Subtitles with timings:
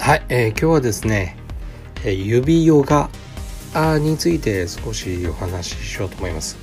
[0.00, 1.36] はい、えー、今日はですね
[2.04, 3.10] 指ヨガ
[3.98, 6.56] について少しお話ししようと思います。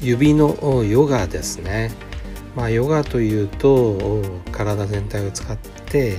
[0.00, 1.92] 指のヨガですね。
[2.56, 6.16] まあヨガというと体全体を使って、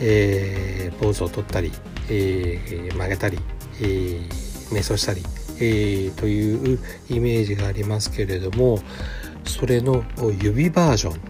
[0.00, 1.70] えー、ポーズを取ったり、
[2.08, 3.38] えー、曲げたり、
[3.80, 4.28] えー、
[4.70, 5.22] 瞑想したり、
[5.60, 6.78] え、という
[7.10, 8.80] イメージがありますけれども
[9.44, 10.02] それの
[10.42, 11.20] 指バージョン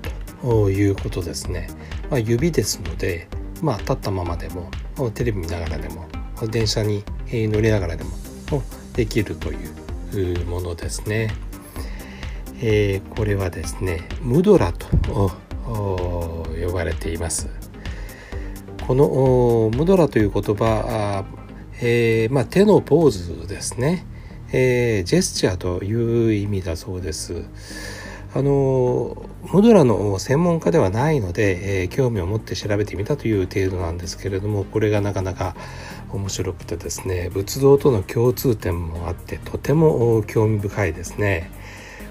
[0.41, 1.69] ということですね、
[2.11, 3.29] まあ、指ですので
[3.63, 4.71] まあ立ったままでも
[5.15, 6.07] テレビ見ながらでも
[6.51, 8.11] 電車に乗りながらでも
[8.93, 11.33] できるというものですね。
[12.65, 14.87] えー、これはですねムドラと
[15.65, 17.49] 呼ばれています。
[18.87, 21.25] このムドラという言葉、
[21.81, 24.05] えーまあ、手のポーズですね、
[24.53, 27.45] えー、ジェスチャーという意味だそうです。
[28.35, 35.57] あのムドラの専門家ではないので、えー、興味を持って調べてみたという程度なんですけれどもこれがなかなか
[36.11, 41.51] 面白くてですね仏像との共通点もあってとても興味深いですね。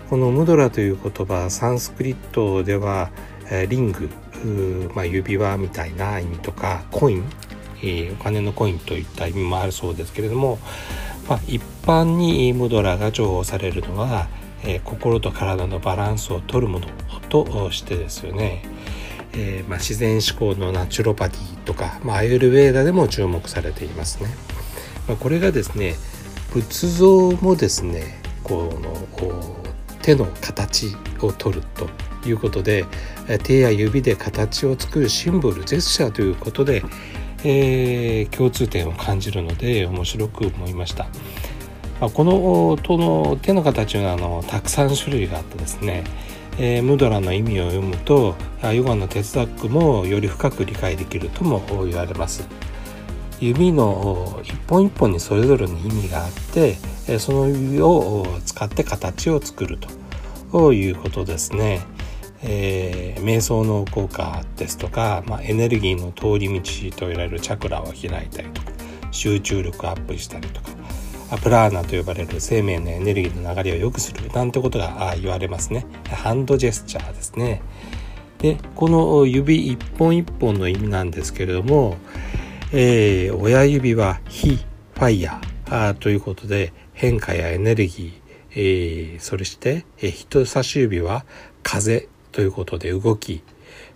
[0.09, 3.11] このムドラという言葉サンスクリットでは、
[3.49, 4.09] えー、リング、
[4.93, 7.23] まあ、指輪みたいな意味とかコイン、
[7.81, 10.59] えー、お金のコインといった意味もあるそうですけれども、
[11.29, 14.27] まあ、一般にムドラが重宝されるのは
[14.63, 16.87] えー、心と体のバランスをとるもの
[17.29, 18.63] としてですよね、
[19.33, 24.29] えー、まあ、自然思考のナチュロパティとか、まあ、アユルベーダでも注目されていますね。
[25.07, 25.95] まあ、これがですね
[26.51, 30.87] 仏像もですねこの手の形
[31.21, 31.89] を取ると
[32.27, 32.85] いうことで
[33.43, 36.83] 手や指で形を作るシンボルジェスチャーということで、
[37.43, 41.07] えー、共通点を感じるので面白く思いました。
[42.01, 46.03] まあ、このとの手の形はあのたくさん種類があってですね、
[46.57, 48.35] えー、ムドラの意味を読むと
[48.73, 52.47] ヨガの哲学もより深く理解できるとも言われます。
[53.39, 56.77] 指の一本一本にそれぞれの意味があって
[57.19, 59.79] その指を使って形を作る
[60.51, 61.81] ということですね。
[62.43, 68.71] えー、瞑想の効果ですとか、まあ、エネルギーの通り道と言われるチャクラを開いたりとか
[69.11, 70.80] 集中力アップしたりとか
[71.31, 75.85] アプラーナと呼ばれる生命のエネルギーの流れを良くするなんてことが言われますね。
[76.09, 77.61] ハンドジェスチャーですね。
[78.39, 81.95] でこの指一本一本の意味なんですけれども、
[82.73, 91.23] えー、親指は火ファイヤーということで変化やエネルギー、えー、それして、えー、人差し指は
[91.63, 93.41] 風ということで動き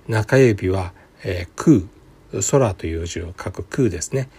[0.08, 1.90] 中指は、えー、
[2.32, 4.30] 空空という字を書く空ですね、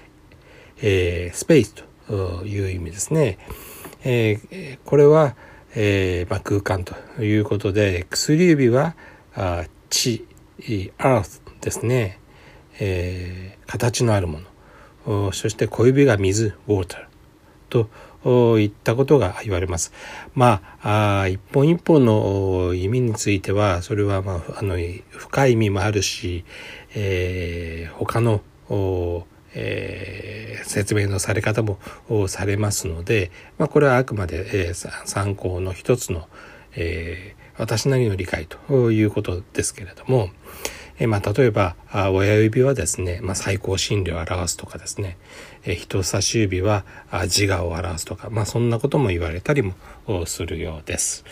[0.79, 3.39] えー、スペースという意味ですね。
[4.05, 5.37] え、これは、
[5.75, 8.95] えまあ、空間ということで薬指は
[9.35, 10.25] あ地
[10.59, 12.19] earth ですね、
[12.79, 14.41] え、形のあるも
[15.07, 17.07] のそして小指が水 water
[17.69, 19.93] といったことが言われます。
[20.35, 24.77] まあ、あ一本一本の意味についてはそれは、まあ、あの
[25.11, 26.45] 深い意味もあるし、
[26.95, 28.41] えー、他の
[29.59, 31.79] えー、説明のされ方も
[32.29, 36.29] されますので、まあ、これはあくまで、えー、参考の一つの、
[36.75, 40.31] えー、私なりの理解ということですけれども、
[40.99, 45.19] えまあ、例えば親指はですね、まあ、最高真理を表すとかですね、
[45.65, 46.85] え、人差し指は
[47.25, 49.75] 自我を表すとか、まあ、そんなことも言われたりも
[50.25, 51.25] するようです。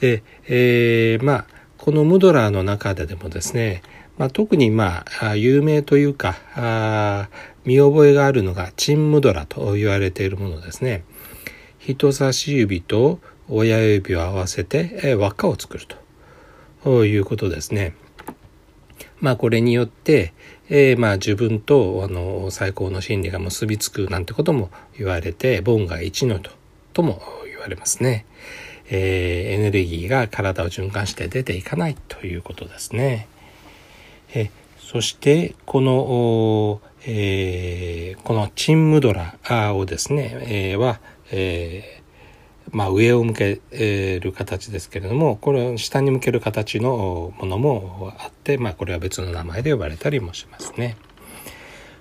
[0.00, 1.46] で、えー、まあ
[1.78, 3.82] このムドラーの中ででもですね、
[4.16, 7.28] まあ、特にまあ有名というかあ
[7.64, 11.04] 見覚えがあるのがチンムドラと言われているものですね。
[11.78, 15.84] 人差し指と親指を合わせて、輪っかを作る
[16.84, 17.94] ということですね。
[19.20, 20.32] まあこれによって、
[20.68, 26.50] えー、まあ自分とあの最高の真理が結びつくなんてことも言われてボが一のと
[26.92, 28.26] とも言われますね。
[28.90, 33.28] えー、エネルギーが体を循環して出ていかないということですね。
[34.34, 34.50] え
[34.84, 41.00] そしてこの、えー、このチンムドラをですね、えー、は、
[41.32, 43.60] えー、まあ、上を向け
[44.20, 50.96] る形ですけれどもこれは下に向ける形のものもあって、まあ、これは別の名前で呼ばれたりもしますね。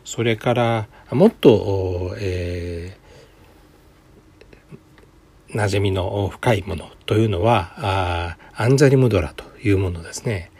[0.04, 10.52] それからもっと、えー、馴染みの深いものというのはあアンジャリムドラというものですね。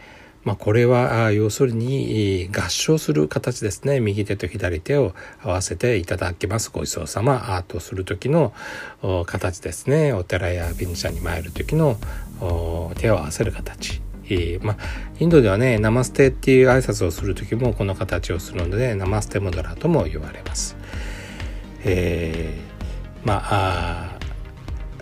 [0.44, 4.02] まあ、これは要するに合唱する形ですね。
[4.02, 6.70] 右手と左手を合わせていただきます。
[6.70, 7.56] ごちそうさま。
[7.56, 8.54] アートする時の
[9.26, 10.12] 形ですね。
[10.12, 11.98] お寺や便社に参る時の
[12.98, 14.02] 手を合わせる形、
[14.62, 14.78] まあ、
[15.20, 20.76] インドではねナマステっていう挨拶をする時もこの形をするのでナマステムドラとも言われます。
[21.86, 24.20] えー、まあ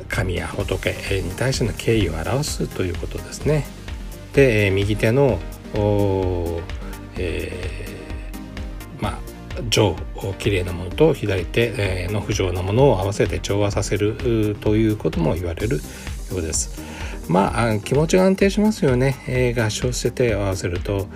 [0.08, 3.66] 神や仏に対しての敬意を表すということですね。
[4.34, 5.40] で右手の
[7.18, 9.20] えー、まあ
[9.70, 9.96] 上
[10.40, 15.78] きれいなものと左手の不浄なものを合わせて調和させるということも言われる
[16.32, 16.82] ようです。
[17.28, 21.08] まあ気持ちが安定しますよね、えー、合唱して手を合わせると。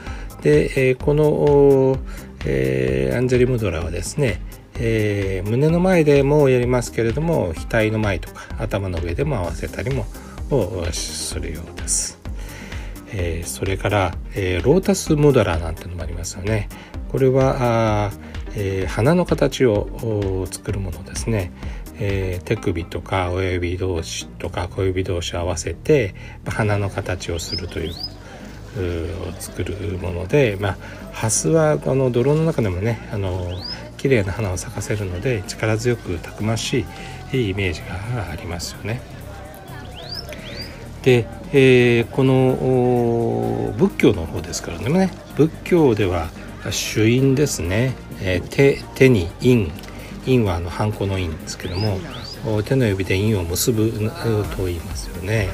[0.42, 1.98] で、えー、この、
[2.46, 4.42] えー、アンジェリ・ムドラはですね、
[4.78, 10.06] えー、胸の前でもやりますけれども額の前とか頭の上でも合わせたりも
[10.92, 12.25] するようです。
[13.18, 16.68] えー、それから、えー、ロータスモドラなんてのもありますよね。
[17.10, 18.12] これはあ、
[18.56, 21.52] えー、花の形を作るものですね。
[21.98, 26.14] えー、手首とか親指同士とか小指同士を合わせて
[26.46, 27.94] 花の形をするという
[29.30, 30.78] を作るもので、まあ、
[31.14, 33.50] ハスはあの泥の中でもねあの
[33.96, 36.86] 綺麗な花を咲かせるので力強くたくまし
[37.32, 39.00] いイメージがありますよね。
[41.06, 45.10] で、えー、この仏教の方ですからね。
[45.38, 46.28] 仏教では
[46.70, 49.72] 主因ですね、えー、手手に印。
[50.26, 51.98] 印はあのハンコの印ですけども
[52.64, 53.90] 手の指で印を結ぶ
[54.58, 55.48] と言いますよね。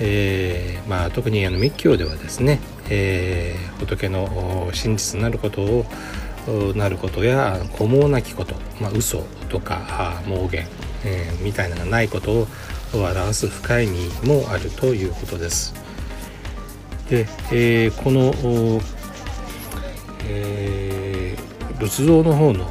[0.00, 5.84] えーまあ、特にあの密教ではですね、えー、仏の真実なることを
[6.74, 10.66] なることや古毛なきこと、まあ、嘘とか妄言、
[11.04, 12.46] えー、みたいなのがないことを
[12.94, 15.74] を表す深い意味もあるということです。
[17.08, 18.32] で、えー、この、
[20.28, 22.66] えー、仏像の方の、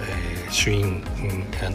[0.00, 1.02] えー、主因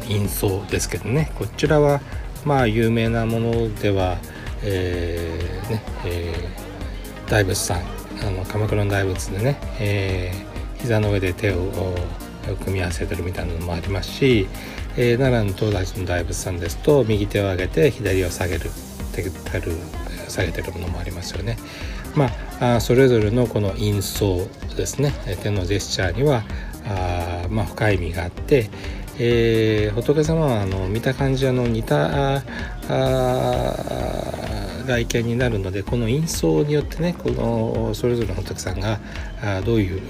[0.08, 2.02] 印相ですけどねこちらは
[2.46, 4.18] まあ有名なものでは、
[4.64, 7.82] えーねえー、大仏さん
[8.22, 11.96] あの鎌倉の大仏でね、えー、膝の上で手を
[12.64, 14.48] 組み合わせてるみたいなのもありますし、
[14.98, 18.70] えー、奈良の東大寺の大仏さんですと右手を上げて左を下げる
[19.14, 19.32] 手る
[20.28, 21.58] 下げてるものもありますよね。
[22.16, 22.30] ま
[22.60, 24.46] あ、それぞれのこの印相
[24.76, 25.14] ですね
[25.44, 26.44] 手のジェスチャーには
[26.88, 28.70] あ、まあ、深い意味があって、
[29.20, 32.42] えー、仏様はあの見た感じあの似た
[34.88, 39.00] 外見になるのでこの印相によってねこのそれぞれの仏さんが
[39.44, 40.02] あどういう、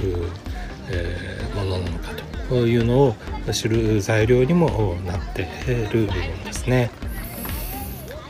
[0.89, 2.13] えー、ものなのか
[2.55, 3.15] いうのを
[3.51, 6.91] 知る材料にもなっている部分ですね。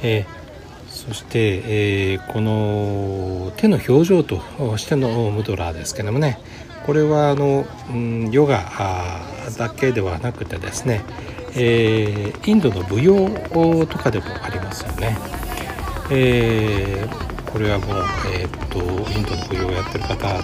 [0.03, 0.25] えー、
[0.89, 1.61] そして、
[2.13, 4.41] えー、この手の表情と
[4.77, 6.39] してのムドラーですけどもね
[6.85, 9.21] これはあの、うん、ヨガ
[9.57, 11.03] だけではなくてですね、
[11.55, 15.17] えー、インドの舞踊とかでもありますよね。
[16.09, 17.97] えー、これはもう、
[18.33, 18.79] えー、っと
[19.11, 20.41] インドの舞踊をやってる方は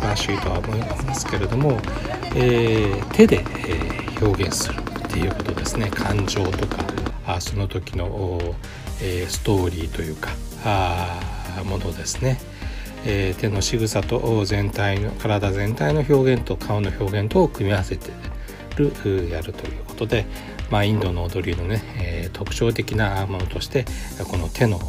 [0.00, 1.78] 詳しいとは思いますけれども、
[2.34, 6.84] えー、手で、え表現するっていうことですね感情とか
[7.26, 8.40] あその時の、
[9.00, 10.30] えストーリーというか
[10.64, 11.20] あ
[11.64, 12.38] ものですね。
[13.04, 18.10] えー、手の仕草と全体の体全体の表現と顔の表現とを組み合わせて
[18.78, 20.26] るやるということで、
[20.70, 23.84] まあ、インドの踊りのね、えー、特徴的なものとして
[24.30, 24.80] この手の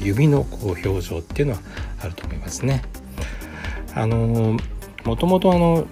[0.00, 1.60] 指のこう表情っていうのは
[2.02, 2.82] あると思いますね。
[3.94, 4.56] あの
[5.04, 5.86] もともとあの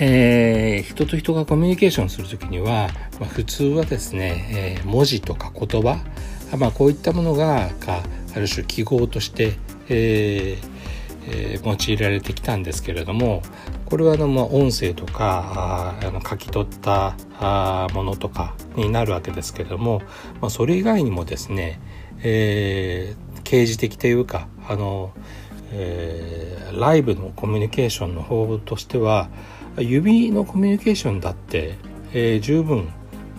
[0.00, 2.88] えー、人と人がコミュニケーションする時には、
[3.18, 5.98] まあ、普通はですね、えー、文字とか言葉、
[6.56, 10.78] まあ、こういったものがある種記号としてえー
[11.30, 13.42] えー、用いられてきたんですけれども
[13.88, 20.02] これはあの、まあ、音声とかあの書き取ったあものとかになるわけですけれども、
[20.42, 21.80] まあ、それ以外にもですね、
[22.22, 25.14] えー、掲示的というかあの、
[25.72, 29.30] えー、ライブのコミュニケーションの方法としては
[29.78, 31.78] 指のコミュニケーションだって、
[32.12, 32.92] えー、十分、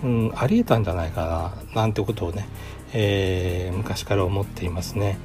[0.04, 2.50] うん、ありえたんじゃないかななんてことをね、
[2.94, 5.20] えー、昔から思っていますね。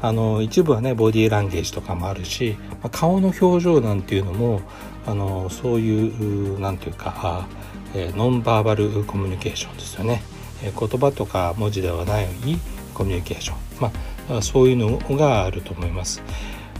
[0.00, 4.60] あの一部はねボディーランゲージとかもあるし、まあ、顔の表情なんていうのも
[5.06, 7.46] あのそういうなんていうか、
[7.94, 10.22] えー、ノンバーバルコミュニケーションですよね、
[10.62, 12.26] えー、言葉とか文字ではない
[12.94, 13.92] コミュニケーション、ま
[14.38, 16.22] あ、そういうのがあると思います。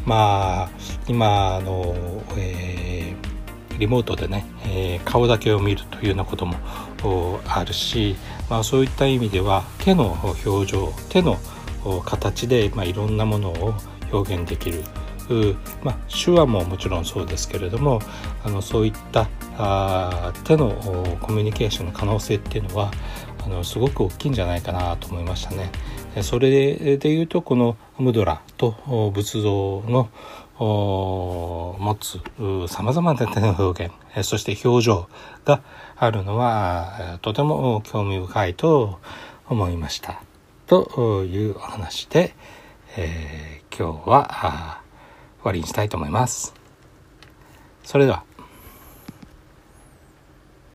[0.05, 0.71] まあ
[1.07, 1.95] 今あの、
[2.37, 6.57] えー、リモートでね、えー、顔だけを見るというようなことも
[7.47, 8.17] あるし、
[8.49, 11.58] まあ、そういった意味では手の表情手の表情
[12.05, 13.75] 形で、まあ、いろんなものを
[14.13, 14.85] 表現できる
[15.83, 18.01] まあ、手話ももちろんそうですけれども
[18.45, 20.71] あのそういったあ手の
[21.21, 22.91] コミュニケーションの可能性っていうのは
[23.45, 25.71] あのすごく大きいんじゃないかなと思いましたね。
[26.23, 28.71] それでいうとこのムドラと
[29.15, 30.09] 仏像の
[30.59, 32.21] 持つ
[32.73, 35.09] さまざまな手の表現そして表情
[35.45, 35.63] が
[35.97, 38.99] あるのはとても興味深いと
[39.49, 40.23] 思いました
[40.69, 42.35] というお話で、
[42.99, 44.83] えー、今日は
[45.39, 46.53] 終わりにしたいと思います。
[47.85, 48.23] それでは